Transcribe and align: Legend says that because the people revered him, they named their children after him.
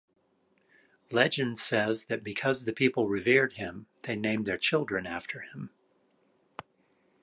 Legend 1.11 1.59
says 1.59 2.05
that 2.05 2.23
because 2.23 2.65
the 2.65 2.73
people 2.73 3.07
revered 3.07 3.53
him, 3.53 3.85
they 4.01 4.15
named 4.15 4.47
their 4.47 4.57
children 4.57 5.05
after 5.05 5.41
him. 5.41 5.69